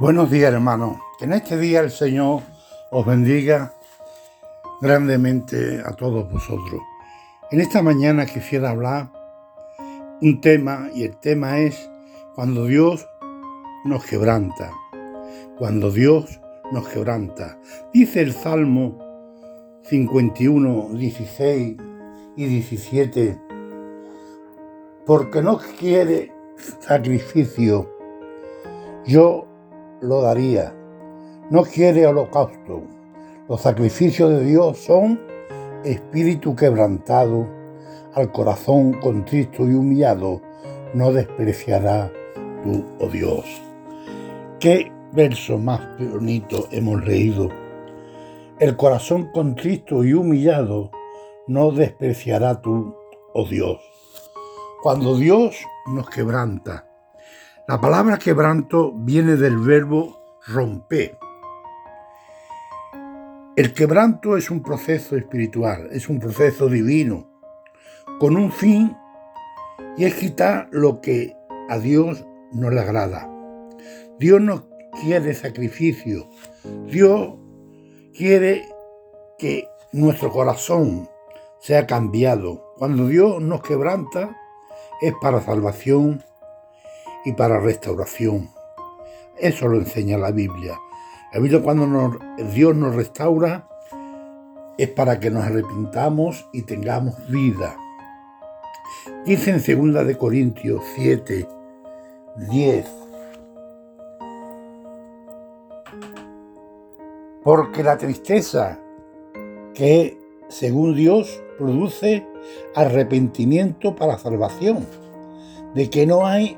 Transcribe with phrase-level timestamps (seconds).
[0.00, 0.96] Buenos días, hermanos.
[1.18, 2.42] Que en este día el Señor
[2.92, 3.74] os bendiga
[4.80, 6.80] grandemente a todos vosotros.
[7.50, 9.10] En esta mañana quisiera hablar
[10.22, 11.90] un tema y el tema es
[12.36, 13.08] cuando Dios
[13.84, 14.70] nos quebranta.
[15.58, 16.40] Cuando Dios
[16.70, 17.58] nos quebranta.
[17.92, 19.00] Dice el Salmo
[19.82, 21.76] 51, 16
[22.36, 23.36] y 17,
[25.04, 26.32] porque no quiere
[26.78, 27.90] sacrificio,
[29.04, 29.48] yo
[30.00, 30.74] lo daría.
[31.50, 32.82] No quiere holocausto.
[33.48, 35.20] Los sacrificios de Dios son
[35.84, 37.46] espíritu quebrantado,
[38.14, 40.42] al corazón contristo y humillado,
[40.94, 42.10] no despreciará
[42.64, 43.44] tu, oh Dios.
[44.58, 47.48] Qué verso más bonito hemos leído.
[48.58, 50.90] El corazón contristo y humillado,
[51.46, 52.94] no despreciará tú,
[53.34, 53.78] oh Dios.
[54.82, 55.56] Cuando Dios
[55.86, 56.87] nos quebranta,
[57.68, 61.18] la palabra quebranto viene del verbo romper.
[63.56, 67.28] El quebranto es un proceso espiritual, es un proceso divino,
[68.18, 68.96] con un fin
[69.98, 71.36] y es quitar lo que
[71.68, 73.28] a Dios no le agrada.
[74.18, 74.66] Dios no
[75.02, 76.26] quiere sacrificio,
[76.86, 77.34] Dios
[78.16, 78.66] quiere
[79.38, 81.06] que nuestro corazón
[81.60, 82.72] sea cambiado.
[82.78, 84.34] Cuando Dios nos quebranta
[85.02, 86.24] es para salvación
[87.28, 88.48] y para restauración.
[89.36, 90.78] Eso lo enseña la Biblia.
[91.30, 92.18] La Biblia cuando
[92.54, 93.68] Dios nos restaura
[94.78, 97.76] es para que nos arrepintamos y tengamos vida.
[99.26, 101.46] Dice en 2 de Corintios 7,
[102.50, 102.86] 10.
[107.44, 108.78] Porque la tristeza
[109.74, 112.26] que según Dios produce
[112.74, 114.86] arrepentimiento para salvación,
[115.74, 116.56] de que no hay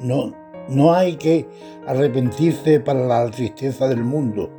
[0.00, 0.34] no,
[0.68, 1.46] no hay que
[1.86, 4.50] arrepentirse para la tristeza del mundo.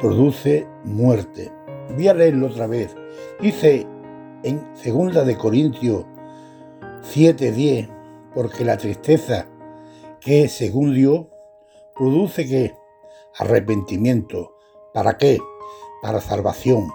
[0.00, 1.52] Produce muerte.
[1.94, 2.94] Voy a leerlo otra vez.
[3.40, 3.86] Dice
[4.42, 6.04] en 2 de Corintios
[7.02, 7.88] 7:10,
[8.34, 9.46] porque la tristeza
[10.20, 11.26] que según Dios
[11.94, 12.74] produce que
[13.38, 14.54] arrepentimiento.
[14.92, 15.38] ¿Para qué?
[16.02, 16.88] Para salvación.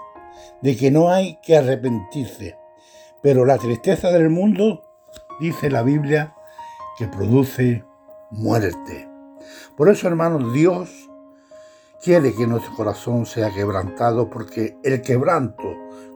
[0.61, 2.57] De que no hay que arrepentirse.
[3.21, 4.83] Pero la tristeza del mundo,
[5.39, 6.35] dice la Biblia,
[6.97, 7.83] que produce
[8.31, 9.09] muerte.
[9.75, 11.09] Por eso, hermanos, Dios
[12.03, 15.63] quiere que nuestro corazón sea quebrantado porque el quebranto,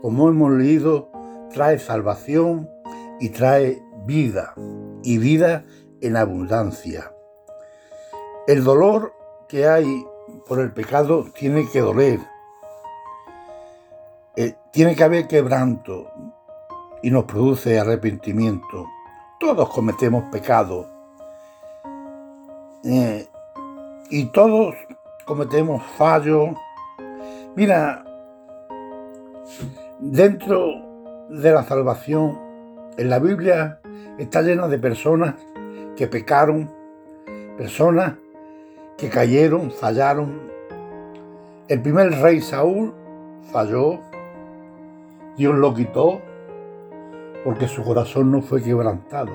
[0.01, 1.11] como hemos leído,
[1.53, 2.69] trae salvación
[3.19, 4.53] y trae vida
[5.03, 5.65] y vida
[6.01, 7.13] en abundancia.
[8.47, 9.13] El dolor
[9.47, 10.05] que hay
[10.47, 12.19] por el pecado tiene que doler.
[14.35, 16.11] Eh, tiene que haber quebranto
[17.01, 18.85] y nos produce arrepentimiento.
[19.39, 20.87] Todos cometemos pecado.
[22.83, 23.27] Eh,
[24.09, 24.75] y todos
[25.25, 26.49] cometemos fallos.
[27.55, 28.03] Mira,
[29.99, 32.39] dentro de la salvación,
[32.97, 33.79] en la Biblia
[34.17, 35.35] está llena de personas
[35.95, 36.71] que pecaron,
[37.57, 38.13] personas
[38.97, 40.49] que cayeron, fallaron.
[41.67, 42.93] El primer rey Saúl
[43.51, 43.99] falló,
[45.37, 46.21] Dios lo quitó,
[47.43, 49.31] porque su corazón no fue quebrantado.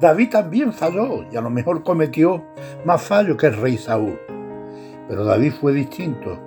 [0.00, 2.44] David también falló y a lo mejor cometió
[2.84, 4.18] más fallos que el rey Saúl.
[5.08, 6.38] Pero David fue distinto.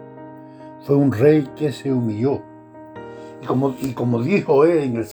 [0.81, 2.41] Fue un rey que se humilló.
[3.41, 5.07] Y como, y como dijo él en el